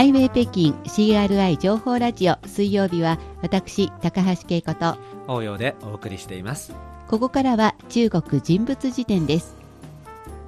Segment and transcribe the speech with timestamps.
[0.00, 4.96] ハイウェイ北京 CRI 情報ラジオ水曜日は私高橋恵子と
[5.28, 6.72] 応用でお送りしています。
[7.06, 9.58] ここからは中国人物辞典です。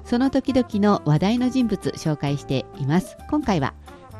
[0.05, 3.15] その時々の話題の人物紹介しています。
[3.29, 3.75] 今回は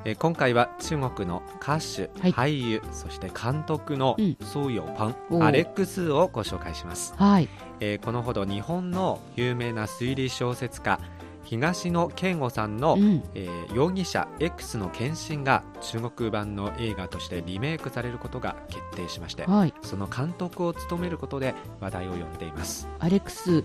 [0.06, 2.32] え今回は中国の歌手、はい。
[2.32, 4.38] 俳優そして監督のうん。
[4.40, 7.50] ソウヨパン、アレックスをご紹介します、はい。
[7.80, 11.00] えーこのほど日本の有名な推理小説家
[11.44, 13.24] 東野圭吾さんの、うん。
[13.36, 19.74] えー容疑者 X の献身が中国版の映画としてリメイクされることが決定しましてはい。
[19.82, 22.88] その監督を務めることで話題を呼んでいます。
[23.00, 23.64] アレックスうん。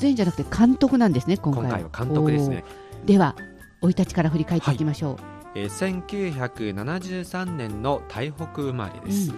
[0.00, 1.82] 出演じゃなくて監督なんですね今回。
[1.84, 2.64] は監督ですね、
[3.04, 3.36] では
[3.80, 5.16] 生い立ちから振り返っていきましょう、
[5.54, 9.32] えー1973年の台北生まれです、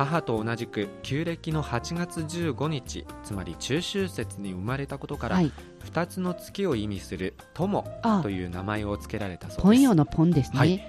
[0.00, 5.52] 母と同じく旧暦の8月15日つまり中秋節に生まれたことから、はい。
[5.92, 9.62] 2つの月を意味する「友」あという名前を付けられたそうです。
[9.62, 10.82] ポン用のポンですね、はい。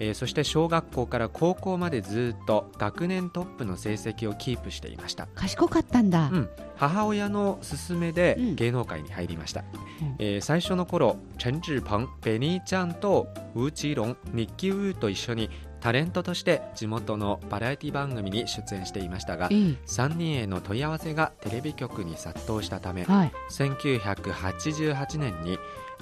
[0.00, 8.54] えーそして小学校から高校までずっと学年トップの成績をキープしていました、賢かったんだ、うん、母親の勧めでうん。
[8.56, 10.16] 芸能界に入りました、うん。
[10.18, 15.48] えー最初の頃陳志朋ベニーちゃんとウーチーロンミッキー・ウーと一緒に
[15.80, 23.32] タレントとして地元のバラエティ番組に出演していましたがええ3人への問い合わせがテレビ局に殺到したためはい。
[23.50, 25.58] 1988年に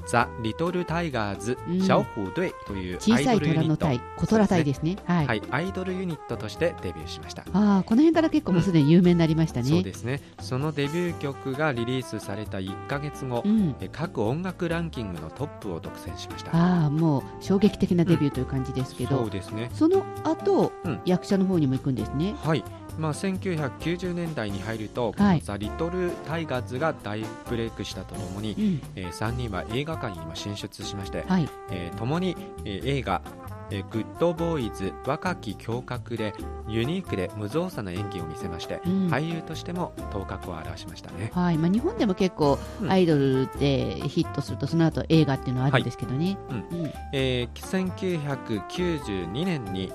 [0.07, 1.81] ザ・リトル・タイガーズ・うん。
[1.81, 4.97] シャオフードゥイという小さい虎の隊小虎隊ですね。
[5.05, 7.43] はい、はい、アイドルユニットとしてデビューしました。
[7.53, 10.21] ああこの辺から結構もうすでに有名になりましたね、そうですね。
[10.41, 13.75] そのデビュー曲がリリースされた1ヶ月後、うん。
[13.81, 16.57] え各音楽ランキングのトップを独占しました。
[16.57, 19.71] ああもう衝撃的なデビューという感じですけど、そうですね。
[19.73, 21.01] その後、うん。
[21.05, 22.35] 役者の方にも行くんですね。
[22.43, 22.65] はい。
[22.99, 25.37] まあ、1990年代に入ると、こはい。
[25.39, 28.83] のザ・リトル・タイガーズが大ブレイクしたとともに、うん。
[28.97, 31.49] え3人は映画界に今進出しまして、はい。
[31.71, 33.21] えー共に、えー映画、
[33.71, 36.33] えーグッドボーイズ若き胸郭で
[36.69, 39.09] ユニークで無造作な演技を見せまして、うん。
[39.09, 41.31] 俳優としても頭角を現しましたね。
[41.35, 41.59] はい。
[41.59, 42.91] まあ、日本でも結構うん。
[42.91, 46.93] アイドルでヒットするとその後映画っていうのはあるんですけどね、はいうん。
[47.13, 49.93] えー1992年に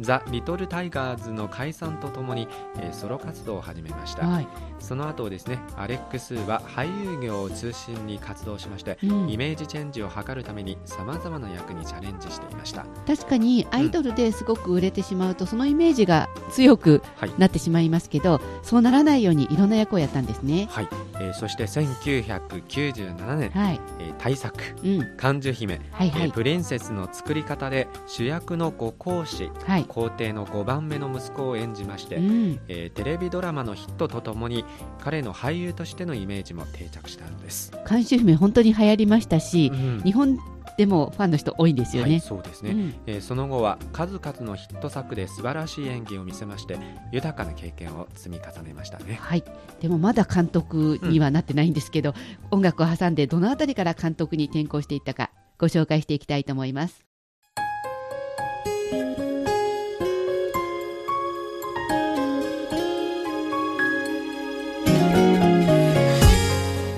[0.00, 4.48] ザ・リトル・タイガーズの解散とともに、えーソロ活動を始めました、はい。
[4.78, 9.30] その後ですねアレックスは俳優業を中心に活動しまして、うん。
[9.30, 12.86] イメージチェンジを図るためにさまざまな役にチャレンジしていました。
[13.06, 20.68] 確かにアイドルですごく売れてしまうと、そのイメージが強くはい、なってしまいますけどそうならないようにいろんな役をやったんですね。
[20.70, 20.88] はい
[21.24, 26.22] えーそして1997年、はい、えー大作うん、「感受姫、はいはい。
[26.22, 34.64] えープリンセスの作り方で主役の五皇子はい、皇帝の5番目の息子を演じまして、うん、えーテレビドラマのヒットとともに
[35.00, 40.02] 彼の俳優としてのイメージも定着したんです、監修姫本当に流行りましたし、うん。
[40.02, 40.38] 日本
[40.76, 42.20] でもファンの人多いんですよはい、ね。
[42.20, 42.94] そうですね、うん。
[43.06, 46.78] えーその後は数々のヒット作で素晴らしい演技を見せまして
[47.12, 49.18] 豊かな経験を積み重ねましたね。
[49.20, 49.44] はい、
[49.80, 52.14] でもまだ監督にはなってないんですけど、
[52.50, 57.04] 音楽を挟んでどのあたりから監督に転向していったかご紹介していきたいと思います。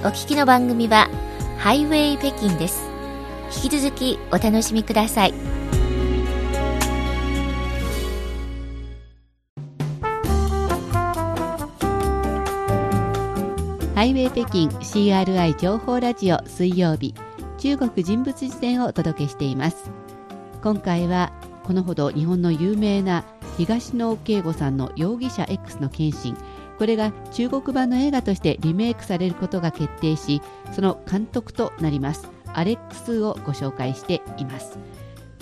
[0.02, 1.10] お聞きの番組は
[1.58, 2.95] ハイウェイ北京です
[3.54, 5.34] 引き続きお楽しみください。
[13.94, 17.14] ハイウェイ北京 CRI 情報ラジオ水曜日
[17.56, 19.90] 中国人物辞典をお届けしています。
[20.62, 21.32] 今回は
[21.64, 23.24] このほど日本の有名な
[23.56, 26.34] 東野圭吾さんの容疑者 X の献身
[26.78, 30.42] これが中国版の映画としてリメイクされることが決定し
[30.72, 32.35] その監督となります。
[32.56, 34.78] アレックスをご紹介しています。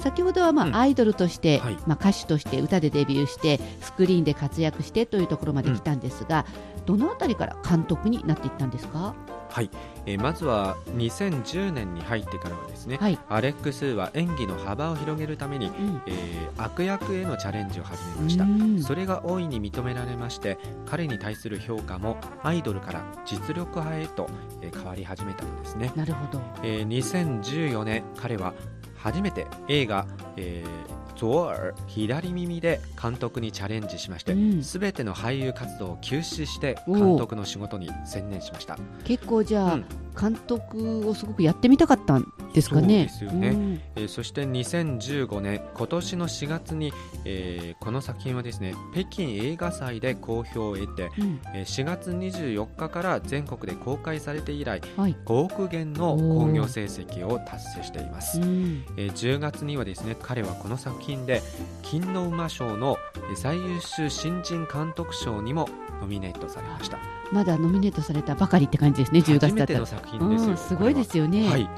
[0.00, 0.76] 先ほどはまあ、うん。
[0.76, 1.78] アイドルとして、はい。
[1.86, 6.44] まあ、歌手として歌でデビューしてスクリーンで活躍してというところまで来たんですが、
[6.84, 9.14] どのあたりから監督になっていったんですか？
[9.50, 9.70] はい、
[10.06, 16.02] えーまずは2010年に入ってからはですね、はい、アレックスは演技の幅を広げるために、うん。
[16.06, 18.44] えー悪役へのチャレンジを始めました。
[18.44, 18.82] うん。
[18.82, 24.28] それが大いに認められまして彼に対する評価もアイドルから実力派へと、
[24.62, 26.40] えー変わり始めたのですね、なるほど。
[26.62, 28.54] えー2014年彼は
[28.96, 34.62] 初めて映画「えー左耳左耳」で監督にチャレンジしまして、うん。
[34.62, 38.78] すべての俳優活動を休止して監督の仕事に専念しました。
[39.04, 39.84] 結構じゃあ、うん。
[40.18, 42.24] 監督をすごくやってみたかったん
[42.54, 43.08] ですかね。
[43.08, 46.92] そうですよね、うん、えー、そして2015年今年の4月に、
[47.24, 61.42] えー、この作品はですね北京映画祭で好評を得て、うん、えー、4月24日から全国で公開されて以来、はい、5億元の興行成績を達成しています、うん、えー、10月にはですね彼はこの作品で
[61.82, 62.96] 金の馬賞の
[63.34, 65.68] 最優秀新人監督賞にも
[66.00, 66.98] ノミネートされました。
[67.32, 69.86] まだノミネートされたばかりって感じですね10月だったら。
[69.86, 71.48] 作品ですよ、うん、すごいですよね。
[71.48, 71.68] はい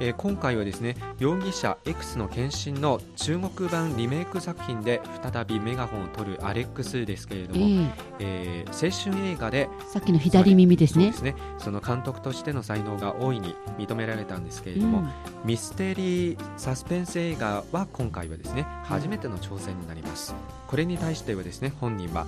[0.00, 7.90] えー、今回はですね容疑者 X の献身の中国版リメイク作品で再びメガホンを取るアレックスですけれども、えー、
[8.20, 11.12] えー、青春映画でさっきの左耳ですね。
[11.12, 11.34] そね。
[11.58, 15.10] その監督としての才能が大いに認められたんですけれども、うん、
[15.44, 20.34] ミステリーサスペンス映画は今回はですね初めての挑戦になります、
[20.66, 22.26] これに対してはですね本人は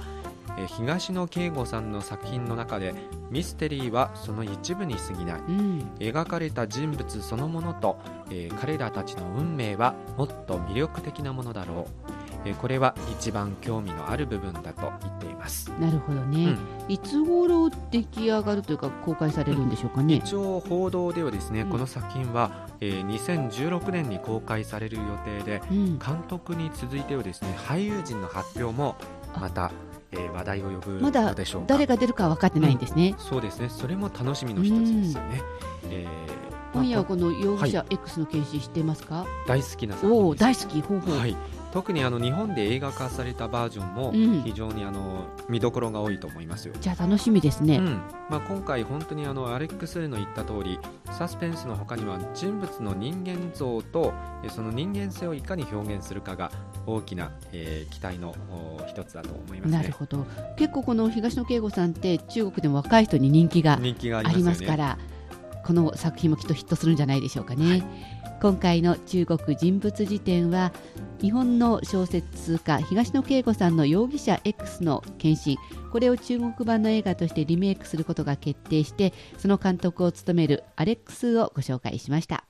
[0.58, 2.94] え東野圭吾さんの作品の中で
[3.30, 7.98] ミステリーはその一部に過ぎない、うん、描かれた人物そのものと、
[8.30, 11.86] えー、彼らたちの運命はもっと魅力的なものだろ
[12.44, 15.70] う、えー、これは一番興味のある部分だと言っています。
[15.78, 16.56] なるほどね、
[16.88, 28.96] うん、いつ頃出来上がるというか公開されるんでしょうかね、一応報道ではですね、うん、この作品は、えー、2016年に公開される予定で、監督に続いてはですね俳優陣の発表も
[29.38, 29.70] また
[30.12, 31.34] えー、話題を呼ぶまだ
[31.66, 33.68] 誰が出るか分かってないんですね、うん、そうですね。
[33.68, 35.42] それも楽しみの一つですよね、
[35.90, 40.80] えー、今夜はこの容疑者 X の検視してますか、はい、大好きな作品大好き。
[40.80, 41.36] ほうほう、はい。
[41.72, 44.12] 特にあの日本で映画化されたバージョンも
[44.42, 47.84] 非常にあの見どころが多いと思いますよ、じゃあ楽しみですね、うん、
[48.30, 50.78] まあ、今回本当にあのアレックス・ルの言った通り
[51.12, 54.14] サスペンスの他には人物の人間像と
[54.48, 56.50] その人間性をいかに表現するかが
[56.88, 58.34] 大きな、えー、期待の
[58.88, 60.26] 一つだと思います、ね、なるほど。
[60.56, 63.78] 結構この東野圭吾さんって中国でも若い人に人気があ
[64.32, 64.98] りますから、
[65.68, 67.84] この作品もきっとヒットするんじゃないでしょうかね、はい、
[68.40, 70.72] 今回の中国人物辞典は
[71.20, 75.58] 日本の小説家東野圭吾さんの容疑者 X の献身
[75.92, 82.44] これを中国版の映画としてリメイクすることが決定してその監督を務めるアレックスをご紹介しました